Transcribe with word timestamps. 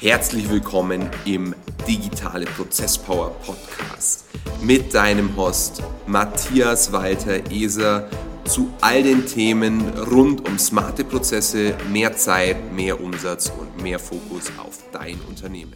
Herzlich 0.00 0.48
willkommen 0.48 1.10
im 1.24 1.56
Digitale 1.88 2.46
Prozesspower 2.46 3.30
Podcast 3.44 4.26
mit 4.62 4.94
deinem 4.94 5.36
Host 5.36 5.82
Matthias 6.06 6.92
Walter 6.92 7.50
Eser 7.50 8.08
zu 8.44 8.72
all 8.80 9.02
den 9.02 9.26
Themen 9.26 9.80
rund 9.98 10.48
um 10.48 10.56
smarte 10.56 11.02
Prozesse, 11.02 11.74
mehr 11.90 12.16
Zeit, 12.16 12.72
mehr 12.72 13.00
Umsatz 13.00 13.50
und 13.58 13.82
mehr 13.82 13.98
Fokus 13.98 14.52
auf 14.56 14.78
dein 14.92 15.18
Unternehmen. 15.28 15.74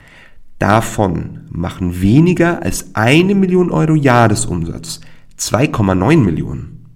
Davon 0.58 1.40
machen 1.50 2.00
weniger 2.00 2.62
als 2.62 2.94
eine 2.94 3.34
Million 3.34 3.70
Euro 3.70 3.94
Jahresumsatz 3.94 5.02
2,9 5.38 6.18
Millionen. 6.18 6.86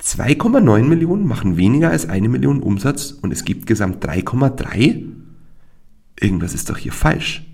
2,9 0.00 0.84
Millionen 0.84 1.26
machen 1.26 1.56
weniger 1.56 1.90
als 1.90 2.08
eine 2.08 2.28
Million 2.28 2.62
Umsatz 2.62 3.10
und 3.10 3.32
es 3.32 3.44
gibt 3.44 3.66
gesamt 3.66 4.04
3,3? 4.04 5.06
Irgendwas 6.20 6.54
ist 6.54 6.70
doch 6.70 6.78
hier 6.78 6.92
falsch. 6.92 7.44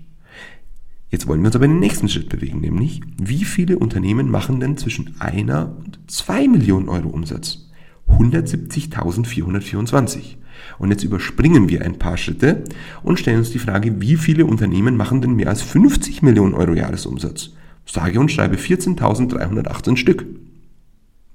Jetzt 1.09 1.27
wollen 1.27 1.41
wir 1.41 1.47
uns 1.47 1.55
aber 1.55 1.65
in 1.65 1.71
den 1.71 1.79
nächsten 1.79 2.07
Schritt 2.07 2.29
bewegen, 2.29 2.61
nämlich 2.61 3.01
wie 3.17 3.45
viele 3.45 3.79
Unternehmen 3.79 4.29
machen 4.29 4.59
denn 4.59 4.77
zwischen 4.77 5.19
einer 5.19 5.75
und 5.77 5.97
zwei 6.07 6.47
Millionen 6.47 6.87
Euro 6.87 7.09
Umsatz? 7.09 7.71
170.424. 8.09 10.35
Und 10.77 10.91
jetzt 10.91 11.03
überspringen 11.03 11.67
wir 11.67 11.81
ein 11.81 11.97
paar 11.97 12.17
Schritte 12.17 12.63
und 13.03 13.19
stellen 13.19 13.39
uns 13.39 13.49
die 13.51 13.59
Frage, 13.59 13.99
wie 14.01 14.17
viele 14.17 14.45
Unternehmen 14.45 14.97
machen 14.97 15.21
denn 15.21 15.35
mehr 15.35 15.49
als 15.49 15.63
50 15.63 16.21
Millionen 16.21 16.53
Euro 16.53 16.73
Jahresumsatz? 16.73 17.53
Sage 17.87 18.19
und 18.19 18.31
schreibe 18.31 18.57
14.318 18.57 19.97
Stück. 19.97 20.25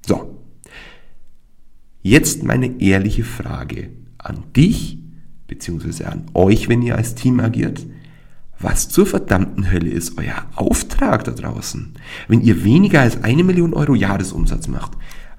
So. 0.06 0.38
Jetzt 2.02 2.42
meine 2.42 2.80
ehrliche 2.80 3.24
Frage 3.24 3.90
an 4.18 4.44
dich, 4.54 4.98
beziehungsweise 5.48 6.08
an 6.08 6.26
euch, 6.34 6.68
wenn 6.68 6.82
ihr 6.82 6.96
als 6.96 7.14
Team 7.14 7.40
agiert. 7.40 7.86
Was 8.58 8.88
zur 8.88 9.06
verdammten 9.06 9.72
Hölle 9.72 9.90
ist 9.90 10.18
euer 10.18 10.46
Auftrag 10.54 11.24
da 11.24 11.32
draußen? 11.32 11.94
Wenn 12.28 12.42
ihr 12.42 12.62
weniger 12.64 13.00
als 13.00 13.22
eine 13.24 13.42
Million 13.42 13.74
Euro 13.74 13.94
Jahresumsatz 13.94 14.68
macht, 14.68 14.92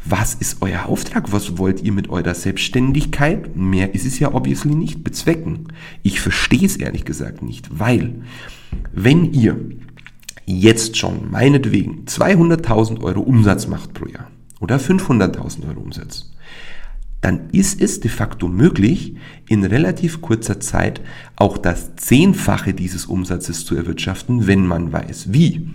was 0.05 0.33
ist 0.33 0.57
euer 0.61 0.87
Auftrag? 0.87 1.31
Was 1.31 1.57
wollt 1.57 1.81
ihr 1.81 1.93
mit 1.93 2.09
eurer 2.09 2.33
Selbstständigkeit? 2.33 3.55
Mehr 3.55 3.95
ist 3.95 4.05
es 4.05 4.19
ja 4.19 4.33
obviously 4.33 4.75
nicht 4.75 5.03
bezwecken. 5.03 5.69
Ich 6.01 6.19
verstehe 6.19 6.65
es 6.65 6.75
ehrlich 6.75 7.05
gesagt 7.05 7.41
nicht, 7.41 7.79
weil 7.79 8.23
wenn 8.91 9.31
ihr 9.31 9.57
jetzt 10.45 10.97
schon 10.97 11.31
meinetwegen 11.31 12.05
200.000 12.05 13.01
Euro 13.03 13.21
Umsatz 13.21 13.67
macht 13.67 13.93
pro 13.93 14.05
Jahr 14.05 14.29
oder 14.59 14.77
500.000 14.77 15.67
Euro 15.67 15.81
Umsatz, 15.81 16.31
dann 17.21 17.49
ist 17.51 17.81
es 17.81 18.01
de 18.01 18.11
facto 18.11 18.49
möglich, 18.49 19.15
in 19.47 19.63
relativ 19.63 20.21
kurzer 20.21 20.59
Zeit 20.59 21.01
auch 21.37 21.57
das 21.57 21.95
Zehnfache 21.95 22.73
dieses 22.73 23.05
Umsatzes 23.05 23.65
zu 23.65 23.75
erwirtschaften, 23.75 24.45
wenn 24.47 24.67
man 24.67 24.91
weiß 24.91 25.31
wie. 25.31 25.69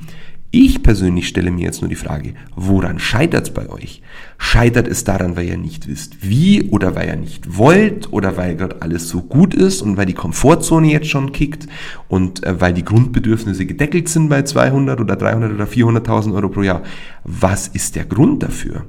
Ich 0.51 0.83
persönlich 0.83 1.29
stelle 1.29 1.51
mir 1.51 1.65
jetzt 1.65 1.83
nur 1.83 1.91
die 1.91 1.95
Frage, 1.95 2.33
woran 2.57 2.99
scheitert 2.99 3.49
es 3.49 3.53
bei 3.53 3.69
euch? 3.69 4.01
Scheitert 4.39 4.89
es 4.89 5.05
daran, 5.05 5.37
weil 5.37 5.47
ihr 5.47 5.59
nicht 5.59 5.87
wisst 5.89 6.27
wie 6.27 6.71
oder 6.71 6.95
weil 6.95 7.09
ihr 7.09 7.17
nicht 7.17 7.59
wollt 7.59 8.11
oder 8.15 8.39
weil 8.39 8.57
gerade 8.57 8.81
alles 8.81 9.11
so 9.11 9.21
gut 9.21 9.53
ist 9.53 9.83
und 9.83 9.99
weil 9.99 10.07
die 10.07 10.15
Komfortzone 10.15 10.91
jetzt 10.91 11.09
schon 11.09 11.33
kickt 11.33 11.67
und 12.09 12.45
äh, 12.45 12.59
weil 12.63 12.73
die 12.73 12.85
Grundbedürfnisse 12.85 13.67
gedeckelt 13.67 14.09
sind 14.09 14.31
bei 14.31 14.41
200 14.41 14.99
oder 15.01 15.17
300 15.17 15.53
oder 15.53 15.67
400.000 15.67 16.35
Euro 16.35 16.49
pro 16.49 16.63
Jahr? 16.63 16.83
Was 17.25 17.69
ist 17.69 17.95
der 17.95 18.07
Grund 18.07 18.43
dafür? 18.43 18.87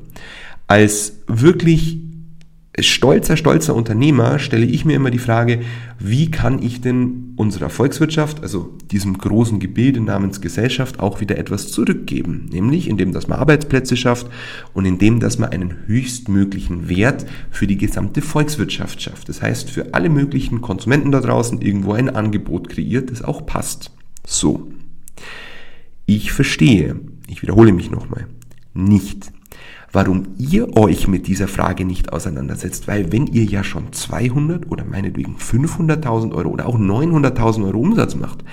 Als 0.67 1.17
wirklich 1.27 1.99
stolzer, 2.87 3.37
stolzer 3.37 3.75
Unternehmer 3.75 4.39
stelle 4.39 4.65
ich 4.65 4.85
mir 4.85 4.95
immer 4.95 5.11
die 5.11 5.19
Frage, 5.19 5.61
wie 5.99 6.31
kann 6.31 6.61
ich 6.61 6.81
denn 6.81 7.33
unserer 7.35 7.69
Volkswirtschaft, 7.69 8.41
also 8.41 8.73
diesem 8.91 9.17
großen 9.17 9.59
Gebilde 9.59 10.01
namens 10.01 10.41
Gesellschaft, 10.41 10.99
auch 10.99 11.21
wieder 11.21 11.37
etwas 11.37 11.71
zurückgeben? 11.71 12.49
Nämlich 12.51 12.87
indem, 12.87 13.11
dass 13.11 13.27
man 13.27 13.39
Arbeitsplätze 13.39 13.97
schafft 13.97 14.27
und 14.73 14.85
indem, 14.85 15.19
dass 15.19 15.39
man 15.39 15.49
einen 15.49 15.75
höchstmöglichen 15.87 16.89
Wert 16.89 17.25
für 17.51 17.67
die 17.67 17.77
gesamte 17.77 18.21
Volkswirtschaft 18.21 19.01
schafft. 19.01 19.29
Das 19.29 19.41
heißt, 19.41 19.69
für 19.69 19.93
alle 19.93 20.09
möglichen 20.09 20.61
Konsumenten 20.61 21.11
da 21.11 21.21
draußen 21.21 21.61
irgendwo 21.61 21.93
ein 21.93 22.09
Angebot 22.09 22.69
kreiert, 22.69 23.11
das 23.11 23.23
auch 23.23 23.45
passt. 23.45 23.91
So. 24.25 24.71
Ich 26.05 26.31
verstehe, 26.31 26.99
ich 27.27 27.41
wiederhole 27.41 27.71
mich 27.71 27.91
nochmal, 27.91 28.27
nicht 28.73 29.31
warum 29.91 30.27
ihr 30.37 30.77
euch 30.77 31.07
mit 31.07 31.27
dieser 31.27 31.47
Frage 31.47 31.85
nicht 31.85 32.13
auseinandersetzt, 32.13 32.87
weil 32.87 33.11
wenn 33.11 33.27
ihr 33.27 33.43
ja 33.43 33.63
schon 33.63 33.91
200 33.91 34.69
oder 34.71 34.85
meinetwegen 34.85 35.37
500.000 35.37 36.33
Euro 36.33 36.49
oder 36.49 36.67
auch 36.67 36.77
900.000 36.77 37.65
Euro 37.65 37.79
Umsatz 37.79 38.15
macht, 38.15 38.43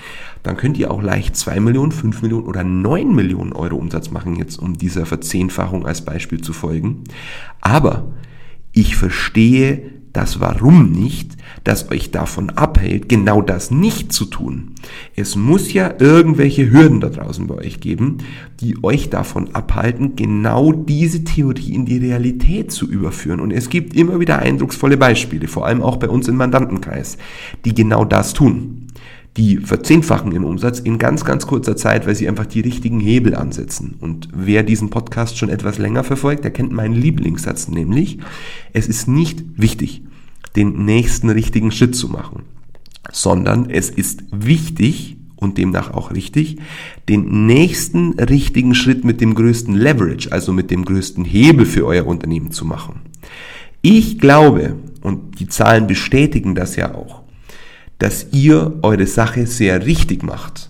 dann 0.43 0.57
könnt 0.57 0.77
ihr 0.77 0.91
auch 0.91 1.01
leicht 1.01 1.35
2 1.35 1.59
Millionen, 1.59 1.91
5 1.91 2.21
Millionen 2.21 2.45
oder 2.45 2.63
9 2.63 3.13
Millionen 3.13 3.53
Euro 3.53 3.75
Umsatz 3.75 4.11
machen, 4.11 4.35
jetzt 4.35 4.57
um 4.57 4.77
dieser 4.77 5.05
Verzehnfachung 5.05 5.85
als 5.85 6.03
Beispiel 6.03 6.41
zu 6.41 6.53
folgen. 6.53 7.03
Aber 7.61 8.11
ich 8.71 8.95
verstehe 8.95 9.91
das 10.17 10.39
Warum 10.39 10.91
nicht, 10.91 11.37
das 11.63 11.91
euch 11.91 12.09
davon 12.09 12.49
abhält, 12.49 13.07
genau 13.07 13.43
das 13.43 13.69
nicht 13.69 14.11
zu 14.11 14.25
tun. 14.25 14.71
Es 15.15 15.35
muss 15.35 15.73
ja 15.73 15.93
irgendwelche 15.99 16.71
Hürden 16.71 17.01
da 17.01 17.09
draußen 17.09 17.45
bei 17.45 17.55
euch 17.55 17.79
geben, 17.79 18.17
die 18.59 18.83
euch 18.83 19.11
davon 19.11 19.53
abhalten, 19.53 20.15
genau 20.15 20.71
diese 20.71 21.23
Theorie 21.23 21.73
in 21.73 21.85
die 21.85 21.99
Realität 21.99 22.71
zu 22.71 22.89
überführen. 22.89 23.39
Und 23.39 23.51
es 23.51 23.69
gibt 23.69 23.95
immer 23.95 24.19
wieder 24.19 24.39
eindrucksvolle 24.39 24.97
Beispiele, 24.97 25.47
vor 25.47 25.67
allem 25.67 25.83
auch 25.83 25.97
bei 25.97 26.09
uns 26.09 26.27
im 26.27 26.35
Mandantenkreis, 26.35 27.17
die 27.63 27.75
genau 27.75 28.03
das 28.03 28.33
tun 28.33 28.87
die 29.37 29.57
verzehnfachen 29.57 30.31
ihren 30.31 30.43
Umsatz 30.43 30.79
in 30.79 30.97
ganz, 30.97 31.23
ganz 31.23 31.45
kurzer 31.45 31.75
Zeit, 31.75 32.07
weil 32.07 32.15
sie 32.15 32.27
einfach 32.27 32.47
die 32.47 32.61
richtigen 32.61 32.99
Hebel 32.99 33.35
ansetzen. 33.35 33.95
Und 33.99 34.29
wer 34.33 34.63
diesen 34.63 34.89
Podcast 34.89 35.37
schon 35.37 35.49
etwas 35.49 35.77
länger 35.77 36.03
verfolgt, 36.03 36.43
der 36.43 36.51
kennt 36.51 36.71
meinen 36.71 36.95
Lieblingssatz, 36.95 37.67
nämlich, 37.67 38.17
es 38.73 38.87
ist 38.87 39.07
nicht 39.07 39.45
wichtig, 39.55 40.01
den 40.57 40.83
nächsten 40.85 41.29
richtigen 41.29 41.71
Schritt 41.71 41.95
zu 41.95 42.09
machen, 42.09 42.43
sondern 43.11 43.69
es 43.69 43.89
ist 43.89 44.23
wichtig 44.31 45.17
und 45.37 45.57
demnach 45.57 45.91
auch 45.91 46.11
richtig, 46.11 46.57
den 47.07 47.45
nächsten 47.45 48.19
richtigen 48.19 48.75
Schritt 48.75 49.05
mit 49.05 49.21
dem 49.21 49.35
größten 49.35 49.75
Leverage, 49.75 50.31
also 50.31 50.51
mit 50.51 50.71
dem 50.71 50.83
größten 50.83 51.23
Hebel 51.23 51.65
für 51.65 51.85
euer 51.85 52.07
Unternehmen 52.07 52.51
zu 52.51 52.65
machen. 52.65 53.01
Ich 53.81 54.19
glaube, 54.19 54.75
und 55.01 55.39
die 55.39 55.47
Zahlen 55.47 55.87
bestätigen 55.87 56.55
das 56.55 56.75
ja 56.75 56.95
auch, 56.95 57.21
dass 57.99 58.27
ihr 58.31 58.79
eure 58.81 59.07
Sache 59.07 59.47
sehr 59.47 59.85
richtig 59.85 60.23
macht. 60.23 60.66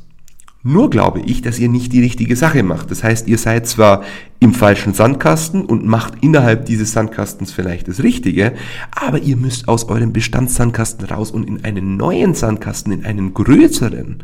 Nur 0.68 0.90
glaube 0.90 1.22
ich, 1.22 1.42
dass 1.42 1.60
ihr 1.60 1.70
nicht 1.70 1.94
die 1.94 2.02
richtige 2.02 2.36
Sache 2.36 2.62
macht. 2.62 2.92
Das 2.92 3.02
heißt, 3.02 3.30
ihr 3.30 3.38
seid 3.38 3.68
zwar 3.68 4.04
im 4.42 4.54
falschen 4.54 4.94
Sandkasten 4.94 5.64
und 5.64 5.86
macht 5.86 6.16
innerhalb 6.20 6.66
dieses 6.66 6.92
Sandkastens 6.92 7.54
vielleicht 7.54 7.88
das 7.88 8.04
Richtige, 8.04 8.52
aber 8.92 9.20
ihr 9.20 9.38
müsst 9.38 9.70
aus 9.70 9.88
eurem 9.88 10.12
Bestandssandkasten 10.12 11.08
raus 11.08 11.32
und 11.32 11.48
in 11.48 11.64
einen 11.64 11.96
neuen 11.96 12.34
Sandkasten, 12.34 12.92
in 12.92 13.06
einen 13.06 13.34
größeren. 13.34 14.22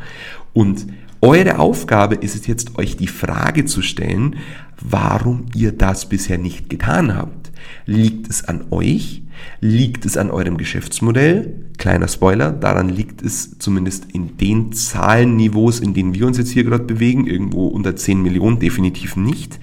Und 0.52 0.86
eure 1.22 1.60
Aufgabe 1.60 2.16
ist 2.16 2.36
es 2.36 2.46
jetzt, 2.46 2.78
euch 2.78 2.98
die 2.98 3.08
Frage 3.08 3.64
zu 3.64 3.82
stellen, 3.82 4.36
warum 4.82 5.46
ihr 5.56 5.72
das 5.72 6.10
bisher 6.10 6.40
nicht 6.40 6.70
getan 6.70 7.16
habt. 7.16 7.54
Liegt 7.86 8.30
es 8.30 8.44
an 8.44 8.66
euch? 8.70 9.22
Liegt 9.62 10.06
es 10.06 10.18
an 10.18 10.30
eurem 10.30 10.58
Geschäftsmodell? 10.58 11.63
Kleiner 11.78 12.08
Spoiler, 12.08 12.52
daran 12.52 12.90
liegt 12.90 13.22
es 13.22 13.58
zumindest 13.60 14.06
in 14.14 14.38
den 14.38 14.74
Zahlenniveaus, 14.74 15.80
in 15.80 15.94
denen 15.94 16.14
wir 16.14 16.28
uns 16.28 16.38
jetzt 16.38 16.52
hier 16.52 16.64
gerade 16.64 16.84
bewegen, 16.84 17.28
irgendwo 17.28 17.68
unter 17.68 17.96
10 17.96 18.22
Millionen 18.22 18.60
definitiv 18.60 19.16
nicht. 19.16 19.60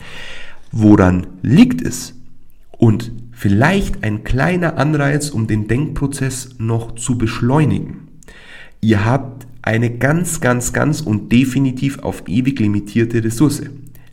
Woran 0.72 1.26
liegt 1.42 1.82
es? 1.82 2.14
Und 2.72 3.12
vielleicht 3.32 4.02
ein 4.02 4.24
kleiner 4.24 4.76
Anreiz, 4.76 5.30
um 5.30 5.46
den 5.46 5.68
Denkprozess 5.68 6.56
noch 6.58 6.94
zu 6.94 7.16
beschleunigen. 7.18 8.08
Ihr 8.80 9.04
habt 9.04 9.46
eine 9.62 9.90
ganz, 9.90 10.40
ganz, 10.40 10.72
ganz 10.72 11.00
und 11.00 11.30
definitiv 11.30 11.98
auf 12.00 12.24
ewig 12.26 12.58
limitierte 12.60 13.22
Ressource, 13.22 13.62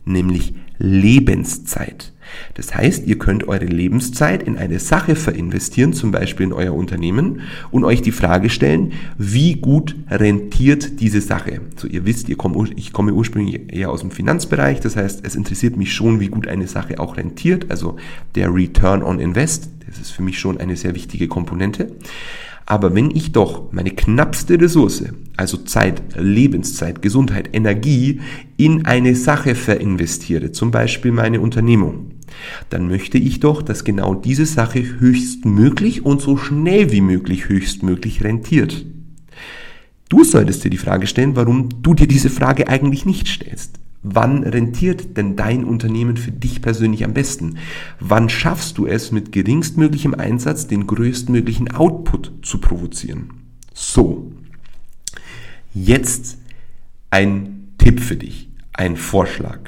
nämlich 0.04 0.54
Lebenszeit. 0.78 2.12
Das 2.54 2.74
heißt, 2.74 3.06
ihr 3.06 3.18
könnt 3.18 3.48
eure 3.48 3.64
Lebenszeit 3.64 4.42
in 4.42 4.56
eine 4.56 4.78
Sache 4.78 5.14
verinvestieren, 5.14 5.92
zum 5.92 6.10
Beispiel 6.10 6.46
in 6.46 6.52
euer 6.52 6.74
Unternehmen, 6.74 7.40
und 7.70 7.84
euch 7.84 8.02
die 8.02 8.12
Frage 8.12 8.50
stellen, 8.50 8.92
wie 9.16 9.54
gut 9.54 9.96
rentiert 10.10 11.00
diese 11.00 11.20
Sache? 11.20 11.60
So, 11.76 11.86
ihr 11.88 12.04
wisst, 12.04 12.28
ihr 12.28 12.36
kommt, 12.36 12.72
ich 12.76 12.92
komme 12.92 13.12
ursprünglich 13.12 13.72
eher 13.72 13.90
aus 13.90 14.00
dem 14.00 14.10
Finanzbereich, 14.10 14.80
das 14.80 14.96
heißt, 14.96 15.20
es 15.24 15.34
interessiert 15.34 15.76
mich 15.76 15.92
schon, 15.92 16.20
wie 16.20 16.28
gut 16.28 16.48
eine 16.48 16.66
Sache 16.66 16.98
auch 17.00 17.16
rentiert, 17.16 17.70
also 17.70 17.96
der 18.34 18.54
Return 18.54 19.02
on 19.02 19.20
Invest, 19.20 19.70
das 19.86 19.98
ist 19.98 20.10
für 20.10 20.22
mich 20.22 20.38
schon 20.38 20.58
eine 20.58 20.76
sehr 20.76 20.94
wichtige 20.94 21.28
Komponente. 21.28 21.92
Aber 22.66 22.94
wenn 22.94 23.10
ich 23.10 23.32
doch 23.32 23.72
meine 23.72 23.92
knappste 23.92 24.60
Ressource, 24.60 25.04
also 25.38 25.56
Zeit, 25.56 26.02
Lebenszeit, 26.18 27.00
Gesundheit, 27.00 27.48
Energie, 27.54 28.20
in 28.58 28.84
eine 28.84 29.14
Sache 29.14 29.54
verinvestiere, 29.54 30.52
zum 30.52 30.70
Beispiel 30.70 31.10
meine 31.10 31.40
Unternehmung, 31.40 32.10
dann 32.70 32.88
möchte 32.88 33.18
ich 33.18 33.40
doch, 33.40 33.62
dass 33.62 33.84
genau 33.84 34.14
diese 34.14 34.46
Sache 34.46 34.82
höchstmöglich 35.00 36.04
und 36.04 36.20
so 36.20 36.36
schnell 36.36 36.92
wie 36.92 37.00
möglich 37.00 37.48
höchstmöglich 37.48 38.24
rentiert. 38.24 38.84
Du 40.08 40.24
solltest 40.24 40.64
dir 40.64 40.70
die 40.70 40.78
Frage 40.78 41.06
stellen, 41.06 41.36
warum 41.36 41.68
du 41.82 41.94
dir 41.94 42.08
diese 42.08 42.30
Frage 42.30 42.68
eigentlich 42.68 43.04
nicht 43.04 43.28
stellst. 43.28 43.78
Wann 44.02 44.44
rentiert 44.44 45.16
denn 45.16 45.34
dein 45.36 45.64
Unternehmen 45.64 46.16
für 46.16 46.30
dich 46.30 46.62
persönlich 46.62 47.04
am 47.04 47.14
besten? 47.14 47.58
Wann 47.98 48.28
schaffst 48.28 48.78
du 48.78 48.86
es 48.86 49.10
mit 49.10 49.32
geringstmöglichem 49.32 50.14
Einsatz 50.14 50.68
den 50.68 50.86
größtmöglichen 50.86 51.72
Output 51.74 52.32
zu 52.42 52.58
provozieren? 52.58 53.30
So, 53.74 54.32
jetzt 55.74 56.38
ein 57.10 57.72
Tipp 57.78 58.00
für 58.00 58.16
dich, 58.16 58.48
ein 58.72 58.96
Vorschlag. 58.96 59.58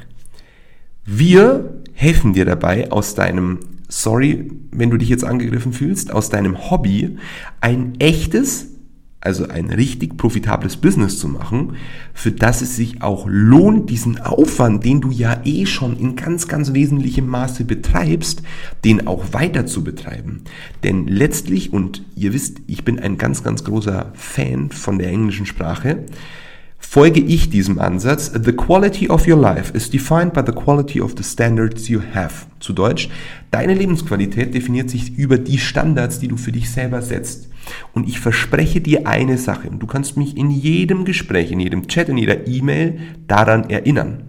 Wir 1.05 1.80
helfen 2.01 2.33
dir 2.33 2.47
dabei, 2.47 2.91
aus 2.91 3.15
deinem, 3.15 3.59
sorry, 3.89 4.51
wenn 4.71 4.91
du 4.91 4.97
dich 4.97 5.11
jetzt 5.11 5.25
angegriffen 5.25 5.73
fühlst, 5.73 6.13
aus 6.13 6.31
deinem 6.31 6.71
Hobby 6.71 7.19
ein 7.61 7.95
echtes 7.99 8.69
also 9.23 9.49
ein 9.49 9.69
richtig 9.69 10.17
profitables 10.17 10.79
Business 10.79 11.19
zu 11.19 11.29
machen, 11.29 11.77
für 12.15 12.33
das 12.33 12.63
es 12.63 12.77
sich 12.77 13.03
auch 13.03 13.27
lohnt, 13.29 13.91
diesen 13.91 14.19
Aufwand, 14.19 14.83
den 14.85 15.03
du 15.03 15.11
ja 15.11 15.43
eh 15.45 15.67
schon 15.67 15.99
in 15.99 16.17
ganz, 16.17 16.49
ganz 16.49 16.73
wesentlichem 16.73 17.27
Maße 17.27 17.65
betreibst, 17.65 18.43
den 18.85 19.07
auch 19.07 19.33
weiter 19.33 19.67
zu 19.67 19.85
betreiben. 19.85 20.45
Denn 20.85 21.07
letztlich, 21.07 21.71
und 21.71 22.03
ihr 22.17 22.33
wisst, 22.33 22.63
ich 22.67 22.83
bin 22.83 22.99
ein 22.99 23.19
ganz, 23.19 23.43
ganz 23.43 23.63
großer 23.63 24.11
Fan 24.15 24.71
von 24.71 24.99
der 24.99 25.11
englischen 25.11 25.45
Sprache, 25.45 26.07
folge 26.81 27.21
ich 27.21 27.51
diesem 27.51 27.79
Ansatz, 27.79 28.33
the 28.33 28.53
quality 28.53 29.09
of 29.09 29.29
your 29.29 29.39
life 29.39 29.73
is 29.75 29.89
defined 29.91 30.33
by 30.33 30.43
the 30.45 30.53
quality 30.53 31.01
of 31.01 31.15
the 31.17 31.23
standards 31.23 31.89
you 31.89 32.01
have. 32.15 32.47
Zu 32.59 32.73
Deutsch, 32.73 33.09
deine 33.51 33.75
Lebensqualität 33.75 34.53
definiert 34.55 34.91
sich 34.91 35.17
über 35.17 35.39
die 35.39 35.59
Standards, 35.59 36.19
die 36.19 36.29
du 36.29 36.37
für 36.37 36.53
dich 36.53 36.71
selber 36.71 37.01
setzt. 37.01 37.49
Und 37.93 38.09
ich 38.09 38.19
verspreche 38.19 38.81
dir 38.81 39.07
eine 39.07 39.39
Sache, 39.39 39.69
du 39.71 39.87
kannst 39.87 40.17
mich 40.17 40.37
in 40.37 40.51
jedem 40.51 41.05
Gespräch, 41.05 41.53
in 41.53 41.61
jedem 41.61 41.87
Chat, 41.87 42.09
in 42.09 42.19
jeder 42.19 42.49
E-Mail 42.49 42.99
daran 43.29 43.71
erinnern. 43.71 44.25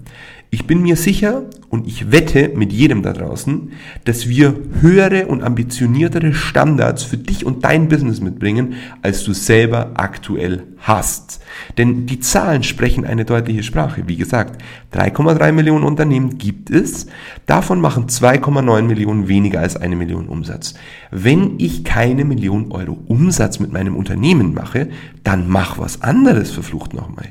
Ich 0.51 0.67
bin 0.67 0.81
mir 0.81 0.97
sicher 0.97 1.45
und 1.71 1.87
ich 1.87 2.11
wette 2.11 2.51
mit 2.53 2.73
jedem 2.73 3.01
da 3.01 3.13
draußen, 3.13 3.71
dass 4.03 4.27
wir 4.27 4.55
höhere 4.81 5.27
und 5.27 5.41
ambitioniertere 5.41 6.33
Standards 6.33 7.03
für 7.03 7.17
dich 7.17 7.45
und 7.45 7.63
dein 7.63 7.87
Business 7.87 8.19
mitbringen, 8.19 8.73
als 9.01 9.23
du 9.23 9.31
selber 9.31 9.91
aktuell 9.93 10.63
hast. 10.79 11.41
Denn 11.77 12.07
die 12.07 12.19
Zahlen 12.19 12.63
sprechen 12.63 13.05
eine 13.05 13.23
deutliche 13.23 13.63
Sprache. 13.63 14.03
Wie 14.07 14.17
gesagt, 14.17 14.61
3,3 14.93 15.53
Millionen 15.53 15.85
Unternehmen 15.85 16.37
gibt 16.37 16.69
es. 16.69 17.07
Davon 17.45 17.79
machen 17.79 18.07
2,9 18.07 18.81
Millionen 18.81 19.29
weniger 19.29 19.61
als 19.61 19.77
eine 19.77 19.95
Million 19.95 20.27
Umsatz. 20.27 20.73
Wenn 21.09 21.57
ich 21.57 21.85
keine 21.85 22.25
Million 22.25 22.73
Euro 22.73 22.97
Umsatz 23.07 23.59
mit 23.59 23.71
meinem 23.71 23.95
Unternehmen 23.95 24.53
mache, 24.53 24.89
dann 25.23 25.47
mach 25.47 25.79
was 25.79 26.01
anderes, 26.01 26.51
verflucht 26.51 26.93
nochmal. 26.93 27.29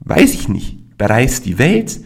Weiß 0.00 0.32
ich 0.32 0.48
nicht. 0.48 0.96
Bereist 0.96 1.44
die 1.44 1.58
Welt, 1.58 2.00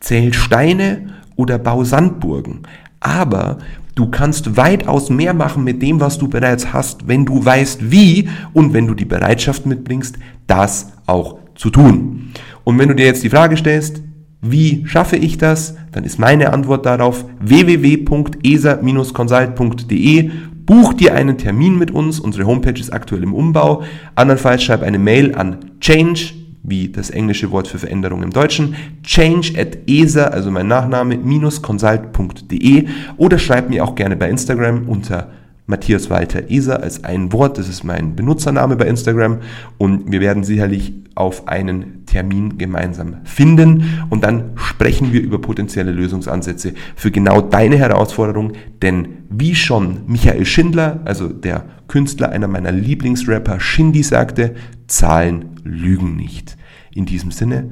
zähl 0.00 0.32
Steine 0.32 1.08
oder 1.36 1.58
bau 1.58 1.84
Sandburgen. 1.84 2.62
Aber 3.00 3.58
du 3.94 4.10
kannst 4.10 4.56
weitaus 4.56 5.10
mehr 5.10 5.34
machen 5.34 5.64
mit 5.64 5.82
dem, 5.82 6.00
was 6.00 6.18
du 6.18 6.28
bereits 6.28 6.72
hast, 6.72 7.08
wenn 7.08 7.24
du 7.24 7.44
weißt 7.44 7.90
wie 7.90 8.28
und 8.52 8.74
wenn 8.74 8.86
du 8.86 8.94
die 8.94 9.04
Bereitschaft 9.04 9.66
mitbringst, 9.66 10.18
das 10.46 10.92
auch 11.06 11.38
zu 11.54 11.70
tun. 11.70 12.32
Und 12.64 12.78
wenn 12.78 12.88
du 12.88 12.94
dir 12.94 13.06
jetzt 13.06 13.22
die 13.22 13.30
Frage 13.30 13.56
stellst, 13.56 14.02
wie 14.40 14.84
schaffe 14.86 15.16
ich 15.16 15.38
das? 15.38 15.74
Dann 15.90 16.04
ist 16.04 16.18
meine 16.18 16.52
Antwort 16.52 16.86
darauf 16.86 17.24
www.esa-consult.de. 17.40 20.30
Buch 20.64 20.92
dir 20.92 21.14
einen 21.14 21.38
Termin 21.38 21.76
mit 21.78 21.90
uns. 21.90 22.20
Unsere 22.20 22.46
Homepage 22.46 22.78
ist 22.78 22.92
aktuell 22.92 23.24
im 23.24 23.34
Umbau. 23.34 23.82
Andernfalls 24.14 24.62
schreib 24.62 24.82
eine 24.82 24.98
Mail 24.98 25.34
an 25.34 25.56
change 25.80 26.34
wie 26.68 26.88
das 26.88 27.10
englische 27.10 27.50
Wort 27.50 27.68
für 27.68 27.78
Veränderung 27.78 28.22
im 28.22 28.30
Deutschen, 28.30 28.74
change 29.02 29.52
at 29.58 29.78
esa, 29.86 30.24
also 30.24 30.50
mein 30.50 30.68
Nachname, 30.68 31.16
minus 31.16 31.62
consult.de 31.62 32.86
oder 33.16 33.38
schreibt 33.38 33.70
mir 33.70 33.84
auch 33.84 33.94
gerne 33.94 34.16
bei 34.16 34.28
Instagram 34.28 34.88
unter 34.88 35.28
Matthias 35.68 36.08
Walter 36.08 36.50
Eser 36.50 36.82
als 36.82 37.04
ein 37.04 37.30
Wort. 37.32 37.58
Das 37.58 37.68
ist 37.68 37.84
mein 37.84 38.16
Benutzername 38.16 38.76
bei 38.76 38.86
Instagram. 38.86 39.40
Und 39.76 40.10
wir 40.10 40.20
werden 40.20 40.42
sicherlich 40.42 40.94
auf 41.14 41.46
einen 41.46 42.06
Termin 42.06 42.56
gemeinsam 42.56 43.18
finden. 43.24 43.84
Und 44.08 44.24
dann 44.24 44.52
sprechen 44.56 45.12
wir 45.12 45.20
über 45.20 45.38
potenzielle 45.40 45.92
Lösungsansätze 45.92 46.72
für 46.96 47.10
genau 47.10 47.42
deine 47.42 47.76
Herausforderung, 47.76 48.52
denn 48.80 49.08
wie 49.28 49.54
schon 49.54 49.98
Michael 50.06 50.46
Schindler, 50.46 51.00
also 51.04 51.28
der 51.28 51.64
Künstler 51.86 52.30
einer 52.30 52.48
meiner 52.48 52.72
Lieblingsrapper 52.72 53.60
Shindy 53.60 54.02
sagte, 54.02 54.54
Zahlen 54.86 55.56
lügen 55.64 56.16
nicht. 56.16 56.57
In 56.94 57.06
diesem 57.06 57.30
Sinne, 57.30 57.70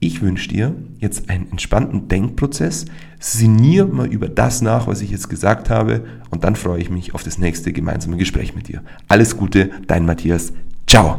ich 0.00 0.22
wünsche 0.22 0.48
dir 0.48 0.74
jetzt 0.98 1.28
einen 1.28 1.50
entspannten 1.50 2.08
Denkprozess. 2.08 2.86
Sinnier 3.18 3.86
mal 3.86 4.06
über 4.06 4.28
das 4.28 4.62
nach, 4.62 4.86
was 4.86 5.00
ich 5.00 5.10
jetzt 5.10 5.28
gesagt 5.28 5.70
habe. 5.70 6.04
Und 6.30 6.44
dann 6.44 6.54
freue 6.54 6.80
ich 6.80 6.90
mich 6.90 7.14
auf 7.14 7.24
das 7.24 7.38
nächste 7.38 7.72
gemeinsame 7.72 8.16
Gespräch 8.16 8.54
mit 8.54 8.68
dir. 8.68 8.82
Alles 9.08 9.36
Gute, 9.36 9.70
dein 9.86 10.06
Matthias. 10.06 10.52
Ciao. 10.86 11.18